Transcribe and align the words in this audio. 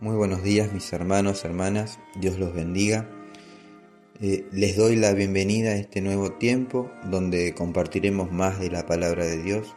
Muy 0.00 0.14
buenos 0.14 0.44
días 0.44 0.72
mis 0.72 0.92
hermanos, 0.92 1.44
hermanas, 1.44 1.98
Dios 2.14 2.38
los 2.38 2.54
bendiga. 2.54 3.10
Eh, 4.20 4.46
les 4.52 4.76
doy 4.76 4.94
la 4.94 5.12
bienvenida 5.12 5.70
a 5.70 5.74
este 5.74 6.00
nuevo 6.00 6.34
tiempo 6.34 6.88
donde 7.10 7.52
compartiremos 7.52 8.30
más 8.30 8.60
de 8.60 8.70
la 8.70 8.86
palabra 8.86 9.24
de 9.24 9.42
Dios. 9.42 9.74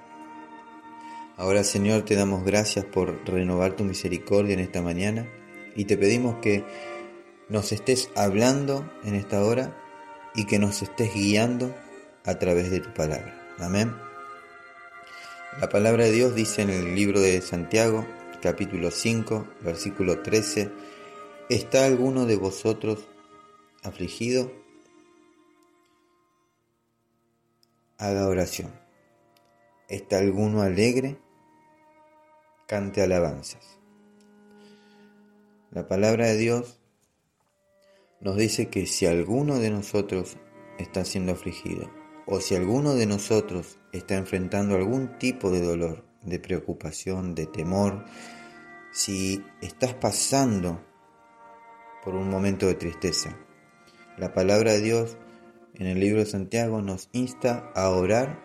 Ahora 1.37 1.63
Señor 1.63 2.05
te 2.05 2.13
damos 2.13 2.45
gracias 2.45 2.85
por 2.85 3.27
renovar 3.27 3.75
tu 3.75 3.83
misericordia 3.83 4.53
en 4.53 4.59
esta 4.59 4.83
mañana 4.83 5.27
y 5.75 5.85
te 5.85 5.97
pedimos 5.97 6.35
que 6.35 6.65
nos 7.49 7.71
estés 7.71 8.11
hablando 8.15 8.87
en 9.03 9.15
esta 9.15 9.43
hora 9.43 9.75
y 10.35 10.45
que 10.45 10.59
nos 10.59 10.83
estés 10.83 11.15
guiando 11.15 11.75
a 12.25 12.35
través 12.35 12.69
de 12.69 12.79
tu 12.79 12.93
palabra. 12.93 13.55
Amén. 13.57 13.91
La 15.59 15.67
palabra 15.69 16.03
de 16.03 16.11
Dios 16.11 16.35
dice 16.35 16.61
en 16.61 16.69
el 16.69 16.93
libro 16.93 17.19
de 17.19 17.41
Santiago, 17.41 18.05
capítulo 18.41 18.89
5, 18.89 19.47
versículo 19.61 20.21
13, 20.21 20.71
¿está 21.49 21.85
alguno 21.85 22.25
de 22.25 22.37
vosotros 22.37 23.07
afligido? 23.83 24.51
Haga 27.97 28.27
oración. 28.27 28.71
¿Está 29.87 30.17
alguno 30.17 30.63
alegre? 30.63 31.19
Cante 32.67 33.03
alabanzas. 33.03 33.77
La 35.69 35.87
palabra 35.87 36.25
de 36.27 36.37
Dios 36.37 36.79
nos 38.21 38.37
dice 38.37 38.69
que 38.69 38.87
si 38.87 39.05
alguno 39.05 39.59
de 39.59 39.69
nosotros 39.69 40.37
está 40.79 41.05
siendo 41.05 41.33
afligido, 41.33 41.91
o 42.25 42.39
si 42.39 42.55
alguno 42.55 42.95
de 42.95 43.05
nosotros 43.05 43.77
está 43.91 44.15
enfrentando 44.15 44.75
algún 44.75 45.19
tipo 45.19 45.51
de 45.51 45.61
dolor, 45.61 46.10
de 46.23 46.39
preocupación, 46.39 47.35
de 47.35 47.45
temor, 47.45 48.05
si 48.91 49.43
estás 49.61 49.93
pasando 49.93 50.83
por 52.03 52.15
un 52.15 52.29
momento 52.29 52.67
de 52.67 52.75
tristeza. 52.75 53.37
La 54.17 54.33
palabra 54.33 54.73
de 54.73 54.81
Dios 54.81 55.17
en 55.75 55.87
el 55.87 55.99
libro 55.99 56.19
de 56.19 56.25
Santiago 56.25 56.81
nos 56.81 57.09
insta 57.13 57.71
a 57.75 57.89
orar 57.89 58.39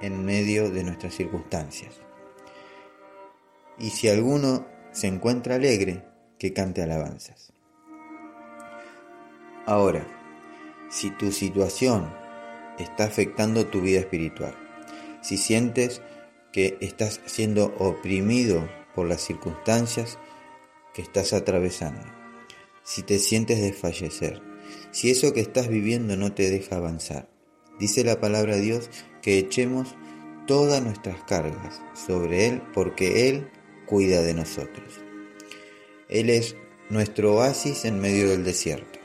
en 0.00 0.24
medio 0.24 0.70
de 0.70 0.84
nuestras 0.84 1.14
circunstancias. 1.14 1.94
Y 3.78 3.90
si 3.90 4.08
alguno 4.08 4.66
se 4.92 5.06
encuentra 5.06 5.56
alegre, 5.56 6.04
que 6.38 6.52
cante 6.54 6.82
alabanzas. 6.82 7.52
Ahora, 9.66 10.06
si 10.88 11.10
tu 11.10 11.30
situación 11.30 12.10
está 12.78 13.04
afectando 13.04 13.66
tu 13.66 13.82
vida 13.82 14.00
espiritual, 14.00 14.54
si 15.20 15.36
sientes 15.36 16.00
que 16.52 16.76
estás 16.80 17.20
siendo 17.26 17.74
oprimido 17.78 18.68
por 18.94 19.06
las 19.06 19.22
circunstancias 19.22 20.18
que 20.94 21.02
estás 21.02 21.32
atravesando, 21.32 22.02
si 22.82 23.02
te 23.02 23.18
sientes 23.18 23.60
desfallecer, 23.60 24.42
si 24.90 25.10
eso 25.10 25.32
que 25.32 25.40
estás 25.40 25.68
viviendo 25.68 26.16
no 26.16 26.32
te 26.32 26.50
deja 26.50 26.76
avanzar. 26.76 27.28
Dice 27.78 28.04
la 28.04 28.20
palabra 28.20 28.56
de 28.56 28.62
Dios 28.62 28.90
que 29.22 29.38
echemos 29.38 29.94
todas 30.46 30.82
nuestras 30.82 31.22
cargas 31.22 31.80
sobre 31.94 32.48
Él 32.48 32.62
porque 32.74 33.28
Él 33.28 33.50
cuida 33.86 34.22
de 34.22 34.34
nosotros. 34.34 35.00
Él 36.08 36.28
es 36.28 36.56
nuestro 36.88 37.36
oasis 37.36 37.84
en 37.84 38.00
medio 38.00 38.28
del 38.28 38.44
desierto. 38.44 38.98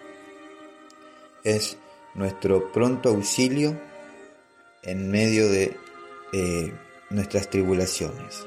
Es 1.43 1.77
nuestro 2.15 2.71
pronto 2.71 3.09
auxilio 3.09 3.79
en 4.81 5.09
medio 5.11 5.49
de 5.49 5.77
eh, 6.33 6.73
nuestras 7.09 7.49
tribulaciones. 7.49 8.45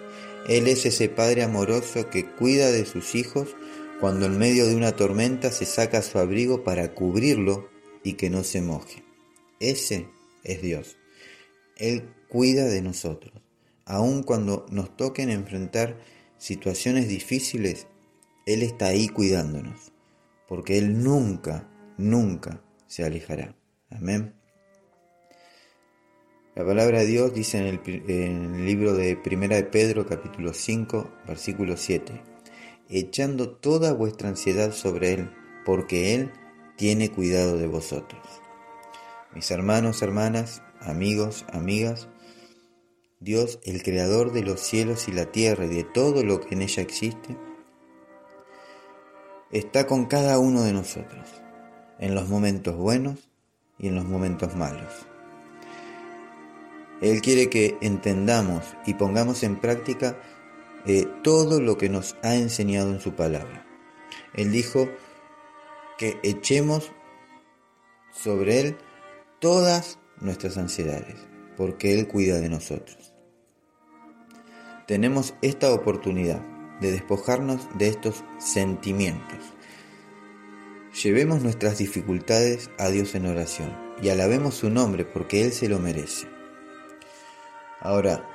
Él 0.48 0.66
es 0.66 0.86
ese 0.86 1.08
Padre 1.08 1.42
amoroso 1.42 2.08
que 2.10 2.24
cuida 2.24 2.70
de 2.70 2.86
sus 2.86 3.14
hijos 3.14 3.54
cuando 4.00 4.26
en 4.26 4.38
medio 4.38 4.66
de 4.66 4.76
una 4.76 4.92
tormenta 4.92 5.50
se 5.50 5.66
saca 5.66 6.02
su 6.02 6.18
abrigo 6.18 6.64
para 6.64 6.94
cubrirlo 6.94 7.68
y 8.04 8.14
que 8.14 8.30
no 8.30 8.44
se 8.44 8.62
moje. 8.62 9.04
Ese 9.60 10.08
es 10.44 10.62
Dios. 10.62 10.96
Él 11.76 12.08
cuida 12.28 12.64
de 12.64 12.82
nosotros. 12.82 13.34
Aun 13.84 14.22
cuando 14.22 14.66
nos 14.70 14.96
toquen 14.96 15.30
enfrentar 15.30 15.98
situaciones 16.36 17.08
difíciles, 17.08 17.86
Él 18.46 18.62
está 18.62 18.86
ahí 18.86 19.08
cuidándonos, 19.08 19.92
porque 20.46 20.78
Él 20.78 21.02
nunca, 21.02 21.68
nunca 21.96 22.62
se 22.86 23.04
alejará. 23.04 23.56
Amén. 23.90 24.37
La 26.58 26.66
palabra 26.66 26.98
de 26.98 27.06
Dios 27.06 27.32
dice 27.32 27.58
en 27.58 27.80
el, 27.86 28.66
libro 28.66 28.92
de 28.92 29.14
Primera 29.16 29.54
de 29.54 29.62
Pedro 29.62 30.08
capítulo 30.08 30.52
5 30.52 31.08
versículo 31.24 31.76
7, 31.76 32.20
echando 32.88 33.50
toda 33.50 33.92
vuestra 33.92 34.30
ansiedad 34.30 34.72
sobre 34.72 35.12
Él, 35.12 35.30
porque 35.64 36.16
Él 36.16 36.32
tiene 36.74 37.12
cuidado 37.12 37.58
de 37.58 37.68
vosotros. 37.68 38.20
Mis 39.32 39.52
hermanos, 39.52 40.02
hermanas, 40.02 40.60
amigos, 40.80 41.46
amigas, 41.52 42.08
Dios, 43.20 43.60
el 43.62 43.84
creador 43.84 44.32
de 44.32 44.42
los 44.42 44.58
cielos 44.58 45.06
y 45.06 45.12
la 45.12 45.30
tierra 45.30 45.66
y 45.66 45.68
de 45.68 45.84
todo 45.84 46.24
lo 46.24 46.40
que 46.40 46.56
en 46.56 46.62
ella 46.62 46.82
existe, 46.82 47.36
está 49.52 49.86
con 49.86 50.06
cada 50.06 50.40
uno 50.40 50.64
de 50.64 50.72
nosotros, 50.72 51.28
en 52.00 52.16
los 52.16 52.28
momentos 52.28 52.74
buenos 52.74 53.28
y 53.78 53.86
en 53.86 53.94
los 53.94 54.06
momentos 54.06 54.56
malos. 54.56 55.06
Él 57.00 57.20
quiere 57.20 57.48
que 57.48 57.76
entendamos 57.80 58.64
y 58.86 58.94
pongamos 58.94 59.42
en 59.42 59.56
práctica 59.56 60.20
eh, 60.86 61.06
todo 61.22 61.60
lo 61.60 61.78
que 61.78 61.88
nos 61.88 62.16
ha 62.22 62.34
enseñado 62.34 62.90
en 62.90 63.00
su 63.00 63.14
palabra. 63.14 63.66
Él 64.34 64.50
dijo 64.50 64.88
que 65.96 66.18
echemos 66.22 66.92
sobre 68.12 68.60
Él 68.60 68.76
todas 69.38 69.98
nuestras 70.20 70.56
ansiedades, 70.58 71.16
porque 71.56 71.94
Él 71.94 72.08
cuida 72.08 72.40
de 72.40 72.48
nosotros. 72.48 73.14
Tenemos 74.86 75.34
esta 75.42 75.72
oportunidad 75.72 76.40
de 76.80 76.92
despojarnos 76.92 77.68
de 77.76 77.88
estos 77.88 78.24
sentimientos. 78.38 79.38
Llevemos 81.02 81.42
nuestras 81.42 81.78
dificultades 81.78 82.70
a 82.78 82.88
Dios 82.88 83.14
en 83.14 83.26
oración 83.26 83.76
y 84.02 84.08
alabemos 84.08 84.54
su 84.54 84.70
nombre 84.70 85.04
porque 85.04 85.44
Él 85.44 85.52
se 85.52 85.68
lo 85.68 85.78
merece. 85.78 86.37
Ahora, 87.80 88.28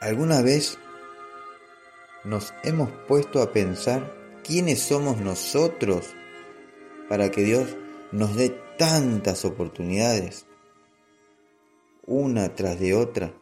¿alguna 0.00 0.40
vez 0.40 0.78
nos 2.24 2.54
hemos 2.62 2.90
puesto 3.08 3.42
a 3.42 3.52
pensar 3.52 4.14
quiénes 4.44 4.80
somos 4.80 5.18
nosotros 5.18 6.14
para 7.08 7.32
que 7.32 7.42
Dios 7.42 7.76
nos 8.12 8.36
dé 8.36 8.50
tantas 8.78 9.44
oportunidades, 9.44 10.46
una 12.06 12.54
tras 12.54 12.78
de 12.78 12.94
otra? 12.94 13.34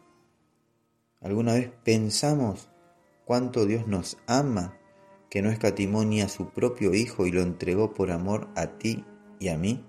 ¿Alguna 1.21 1.55
vez 1.55 1.71
pensamos 1.85 2.71
cuánto 3.27 3.67
Dios 3.67 3.87
nos 3.87 4.17
ama, 4.27 4.79
que 5.29 5.43
no 5.43 5.51
escatimó 5.51 6.07
ni 6.07 6.23
a 6.23 6.31
su 6.31 6.49
propio 6.49 6.95
Hijo 6.95 7.27
y 7.27 7.33
lo 7.33 7.43
entregó 7.43 7.93
por 7.93 8.11
amor 8.11 8.49
a 8.57 8.79
ti 8.79 9.05
y 9.39 9.49
a 9.49 9.59
mí? 9.59 9.85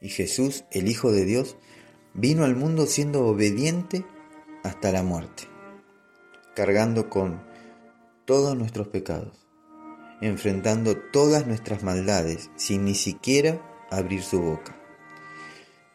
Y 0.00 0.08
Jesús, 0.08 0.64
el 0.72 0.88
Hijo 0.88 1.12
de 1.12 1.24
Dios, 1.24 1.56
vino 2.14 2.44
al 2.44 2.56
mundo 2.56 2.86
siendo 2.86 3.26
obediente 3.26 4.04
hasta 4.62 4.92
la 4.92 5.02
muerte, 5.02 5.44
cargando 6.54 7.08
con 7.08 7.42
todos 8.24 8.56
nuestros 8.56 8.88
pecados, 8.88 9.46
enfrentando 10.20 10.96
todas 11.12 11.46
nuestras 11.46 11.82
maldades 11.82 12.50
sin 12.56 12.84
ni 12.84 12.94
siquiera 12.94 13.60
abrir 13.90 14.22
su 14.22 14.40
boca. 14.40 14.76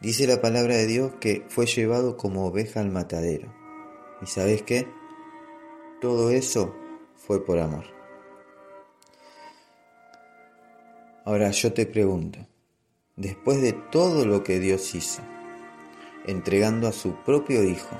Dice 0.00 0.26
la 0.26 0.40
palabra 0.40 0.76
de 0.76 0.86
Dios 0.86 1.12
que 1.20 1.46
fue 1.48 1.66
llevado 1.66 2.16
como 2.16 2.46
oveja 2.46 2.80
al 2.80 2.90
matadero. 2.90 3.54
¿Y 4.20 4.26
sabes 4.26 4.62
qué? 4.62 4.86
Todo 6.00 6.30
eso 6.30 6.74
fue 7.16 7.44
por 7.44 7.58
amor. 7.58 7.84
Ahora 11.24 11.50
yo 11.52 11.72
te 11.72 11.86
pregunto, 11.86 12.38
después 13.16 13.62
de 13.62 13.72
todo 13.72 14.26
lo 14.26 14.44
que 14.44 14.58
Dios 14.58 14.94
hizo, 14.94 15.22
entregando 16.26 16.88
a 16.88 16.92
su 16.92 17.14
propio 17.24 17.62
Hijo 17.64 17.96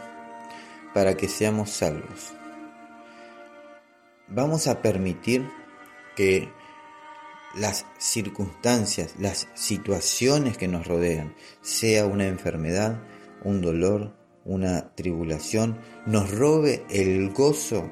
para 0.92 1.16
que 1.16 1.28
seamos 1.28 1.70
salvos. 1.70 2.32
Vamos 4.28 4.66
a 4.68 4.80
permitir 4.80 5.50
que 6.16 6.48
las 7.54 7.86
circunstancias, 7.98 9.14
las 9.18 9.48
situaciones 9.54 10.56
que 10.56 10.68
nos 10.68 10.86
rodean, 10.86 11.34
sea 11.60 12.06
una 12.06 12.26
enfermedad, 12.26 13.02
un 13.42 13.60
dolor, 13.60 14.16
una 14.44 14.94
tribulación, 14.94 15.78
nos 16.06 16.30
robe 16.30 16.84
el 16.88 17.30
gozo 17.30 17.90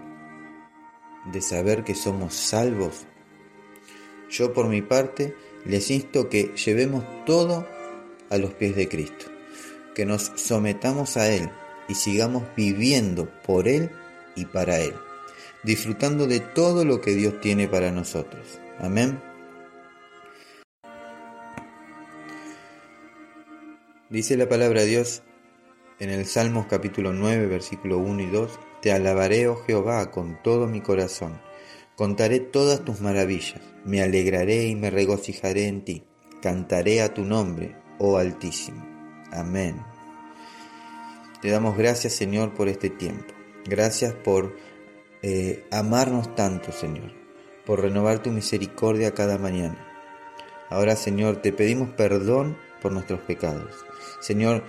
de 1.32 1.40
saber 1.40 1.84
que 1.84 1.94
somos 1.94 2.34
salvos. 2.34 3.06
Yo 4.30 4.52
por 4.52 4.68
mi 4.68 4.82
parte 4.82 5.36
les 5.64 5.90
insto 5.90 6.28
que 6.28 6.54
llevemos 6.54 7.04
todo 7.24 7.66
a 8.30 8.38
los 8.38 8.54
pies 8.54 8.74
de 8.74 8.88
Cristo 8.88 9.31
que 9.94 10.06
nos 10.06 10.32
sometamos 10.36 11.16
a 11.16 11.28
Él 11.28 11.50
y 11.88 11.94
sigamos 11.94 12.44
viviendo 12.56 13.28
por 13.44 13.68
Él 13.68 13.90
y 14.36 14.46
para 14.46 14.78
Él. 14.80 14.94
disfrutando 15.64 16.26
de 16.26 16.40
todo 16.40 16.84
lo 16.84 17.00
que 17.00 17.12
Dios 17.12 17.40
tiene 17.40 17.68
para 17.68 17.92
nosotros. 17.92 18.58
Amén. 18.80 19.22
Dice 24.10 24.36
la 24.36 24.48
palabra 24.48 24.80
de 24.80 24.88
Dios 24.88 25.22
en 25.98 26.10
el 26.10 26.26
Salmos 26.26 26.66
capítulo 26.66 27.12
9, 27.12 27.46
versículo 27.46 27.98
1 27.98 28.22
y 28.22 28.26
2, 28.26 28.58
Te 28.82 28.92
alabaré, 28.92 29.46
oh 29.46 29.56
Jehová, 29.64 30.10
con 30.10 30.42
todo 30.42 30.66
mi 30.66 30.80
corazón, 30.80 31.40
contaré 31.94 32.40
todas 32.40 32.84
tus 32.84 33.00
maravillas, 33.00 33.60
me 33.84 34.02
alegraré 34.02 34.66
y 34.66 34.74
me 34.74 34.90
regocijaré 34.90 35.68
en 35.68 35.84
ti, 35.84 36.04
cantaré 36.42 37.02
a 37.02 37.14
tu 37.14 37.24
nombre, 37.24 37.76
oh 38.00 38.18
Altísimo. 38.18 38.91
Amén. 39.32 39.82
Te 41.40 41.50
damos 41.50 41.76
gracias, 41.76 42.12
Señor, 42.12 42.54
por 42.54 42.68
este 42.68 42.90
tiempo. 42.90 43.34
Gracias 43.64 44.14
por 44.14 44.56
eh, 45.22 45.64
amarnos 45.70 46.34
tanto, 46.34 46.70
Señor, 46.72 47.12
por 47.66 47.80
renovar 47.80 48.22
tu 48.22 48.30
misericordia 48.30 49.14
cada 49.14 49.38
mañana. 49.38 49.88
Ahora, 50.68 50.96
Señor, 50.96 51.36
te 51.42 51.52
pedimos 51.52 51.90
perdón 51.90 52.56
por 52.80 52.92
nuestros 52.92 53.20
pecados. 53.20 53.74
Señor, 54.20 54.64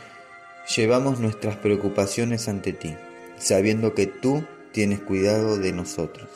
llevamos 0.76 1.20
nuestras 1.20 1.58
preocupaciones 1.58 2.48
ante 2.48 2.74
ti, 2.74 2.96
sabiendo 3.38 3.94
que 3.94 4.08
tú 4.08 4.44
tienes 4.72 5.00
cuidado 5.00 5.58
de 5.58 5.72
nosotros 5.74 6.30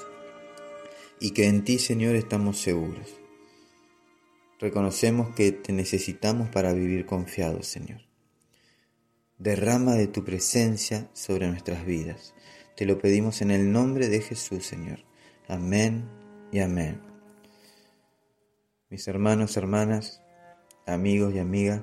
y 1.19 1.31
que 1.31 1.47
en 1.47 1.63
ti, 1.63 1.80
Señor, 1.80 2.15
estamos 2.15 2.59
seguros. 2.59 3.07
Reconocemos 4.59 5.33
que 5.35 5.51
te 5.51 5.73
necesitamos 5.73 6.50
para 6.50 6.73
vivir 6.73 7.06
confiados, 7.06 7.68
Señor. 7.68 8.06
Derrama 9.38 9.94
de 9.94 10.07
tu 10.07 10.24
presencia 10.24 11.07
sobre 11.13 11.48
nuestras 11.48 11.86
vidas. 11.86 12.34
Te 12.75 12.86
lo 12.88 12.98
pedimos 12.98 13.44
en 13.44 13.51
el 13.51 13.72
nombre 13.72 14.07
de 14.10 14.22
Jesús, 14.22 14.66
Señor. 14.66 15.00
Amén 15.48 16.10
y 16.51 16.60
amén. 16.60 17.01
Mis 18.89 19.07
hermanos, 19.07 19.56
hermanas, 19.56 20.24
amigos 20.88 21.36
y 21.36 21.39
amigas, 21.39 21.81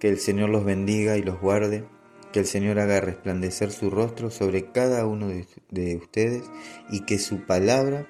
que 0.00 0.08
el 0.08 0.18
Señor 0.18 0.50
los 0.50 0.64
bendiga 0.64 1.16
y 1.16 1.22
los 1.22 1.40
guarde, 1.40 1.86
que 2.32 2.40
el 2.40 2.46
Señor 2.46 2.80
haga 2.80 3.00
resplandecer 3.00 3.70
su 3.70 3.88
rostro 3.90 4.30
sobre 4.30 4.72
cada 4.72 5.06
uno 5.06 5.28
de, 5.28 5.96
ustedes 5.96 6.42
y 6.90 7.04
que 7.04 7.20
su 7.20 7.46
palabra 7.46 8.08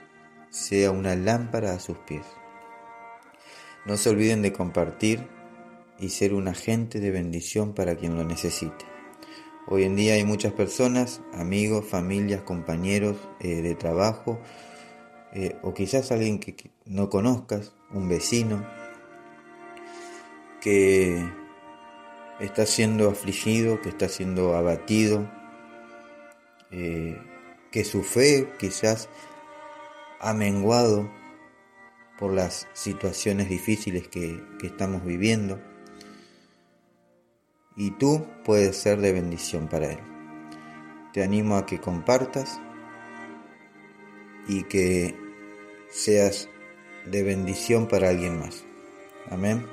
sea 0.49 0.93
una 0.93 1.15
lámpara 1.15 1.75
a 1.75 1.79
sus 1.79 1.99
pies. 1.99 2.25
No 3.85 3.99
se 3.99 4.09
olviden 4.09 4.41
de 4.41 4.55
compartir 4.55 5.29
y 6.05 6.11
ser 6.11 6.35
un 6.35 6.49
agente 6.49 7.01
de 7.01 7.11
bendición 7.11 7.73
para 7.73 7.97
quien 7.97 8.15
lo 8.15 8.25
necesite. 8.25 8.85
Hoy 9.67 9.85
en 9.85 9.97
día 9.97 10.15
hay 10.15 10.25
muchas 10.25 10.53
personas, 10.53 11.23
amigos, 11.33 11.87
familias, 11.87 12.43
compañeros 12.43 13.17
eh, 13.41 13.63
de 13.63 13.75
trabajo, 13.75 14.39
eh, 15.33 15.57
o 15.63 15.73
quizás 15.73 16.13
alguien 16.13 16.39
que 16.39 16.55
no 16.85 17.09
conozcas, 17.09 17.73
un 17.91 18.11
vecino, 18.11 18.67
que 20.61 21.27
está 22.39 22.67
siendo 22.67 23.09
afligido, 23.09 23.81
que 23.81 23.89
está 23.89 24.11
siendo 24.11 24.55
abatido, 24.55 25.31
eh, 26.71 27.19
que 27.71 27.85
su 27.85 28.03
fe 28.03 28.53
quizás 28.59 29.09
ha 30.21 30.35
menguado 30.35 31.11
por 32.19 32.35
las 32.35 32.69
situaciones 32.75 33.49
difíciles 33.49 34.07
que, 34.07 34.43
que 34.59 34.67
estamos 34.67 35.03
viviendo. 35.03 35.61
Y 37.77 37.91
tú 37.93 38.27
puedes 38.45 38.77
ser 38.77 39.01
de 39.01 39.13
bendición 39.13 39.69
para 39.69 39.93
él. 39.93 39.99
Te 41.13 41.23
animo 41.23 41.57
a 41.57 41.67
que 41.67 41.81
compartas 41.81 42.61
y 44.49 44.65
que 44.65 45.17
seas 45.91 46.49
de 47.07 47.23
bendición 47.23 47.89
para 47.89 48.11
alguien 48.11 48.39
más. 48.39 48.65
Amén. 49.31 49.67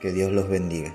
Que 0.00 0.12
Dios 0.12 0.32
los 0.32 0.48
bendiga. 0.48 0.94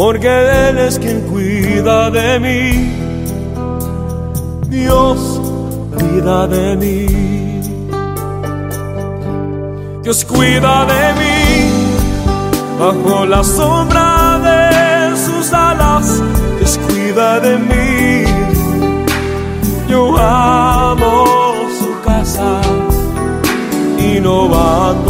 porque 0.00 0.28
Él 0.70 0.78
es 0.78 0.98
quien 0.98 1.20
cuida 1.28 2.10
de 2.10 2.40
mí. 2.40 2.90
Dios 4.70 5.18
cuida 5.94 6.46
de 6.46 6.74
mí. 6.82 7.06
Dios 10.02 10.24
cuida 10.24 10.86
de 10.86 11.04
mí 11.20 11.38
bajo 12.78 13.26
la 13.26 13.44
sombra 13.44 14.38
de 14.48 15.16
sus 15.18 15.52
alas. 15.52 16.22
Dios 16.58 16.80
cuida 16.86 17.38
de 17.40 17.58
mí. 17.58 18.24
Yo 19.86 20.16
amo 20.16 21.26
su 21.78 21.90
casa 22.08 22.62
y 23.98 24.18
no 24.18 24.44
ando 24.46 25.09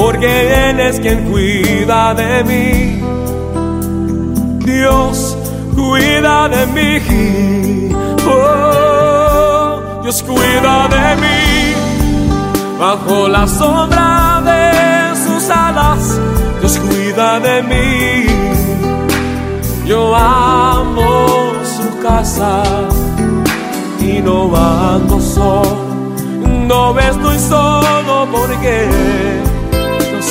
porque 0.00 0.70
Él 0.70 0.80
es 0.80 0.98
quien 0.98 1.30
cuida 1.30 2.14
de 2.14 2.42
mí. 2.44 3.00
Dios 4.64 5.36
cuida 5.76 6.48
de 6.48 6.66
mí. 6.76 7.94
Oh, 8.26 10.00
Dios 10.02 10.22
cuida 10.22 10.88
de 10.96 11.16
mí. 11.22 11.74
Bajo 12.78 13.28
la 13.28 13.46
sombra 13.46 14.40
de 14.50 15.16
sus 15.22 15.50
alas, 15.50 16.18
Dios 16.60 16.78
cuida 16.78 17.38
de 17.40 17.62
mí. 17.62 18.26
Yo 19.84 20.16
amo 20.16 21.52
su 21.76 22.00
casa 22.00 22.62
y 24.00 24.22
no 24.22 24.56
ando 24.56 25.20
solo. 25.20 25.90
No 26.66 26.98
estoy 26.98 27.38
solo 27.38 28.26
porque 28.32 28.88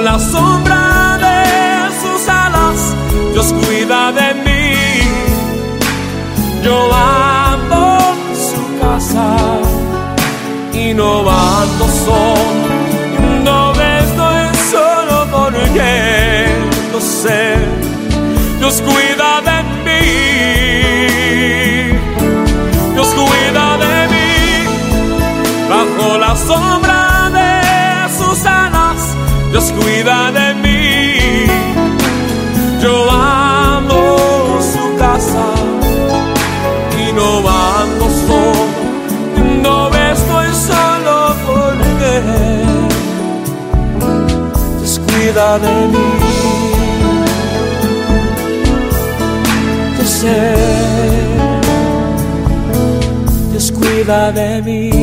La 0.00 0.18
sombra 0.18 1.18
de 1.18 1.90
sus 2.00 2.28
alas. 2.28 2.94
Dios 3.32 3.52
cuida 3.52 4.12
de 4.12 4.34
mí. 4.44 4.74
Yo 6.62 6.90
en 8.30 8.36
su 8.36 8.80
casa 8.80 9.36
y 10.72 10.94
no 10.94 11.20
ando 11.30 11.86
solo. 12.04 12.68
No 13.44 13.72
estoy 13.72 14.46
solo 14.70 15.26
porque 15.30 16.46
no 16.92 17.00
sé. 17.00 17.56
Dios 18.58 18.82
cuida 18.82 19.37
de 45.64 45.88
mí. 45.92 46.06
Yo 49.98 50.04
sé, 50.04 50.38
Dios 50.70 50.92
cuida 50.92 51.32
de 51.32 51.62
mí. 51.62 51.78
Sé, 53.38 53.46
Dios 53.50 53.72
cuida 53.72 54.32
de 54.32 54.62
mí. 54.62 54.97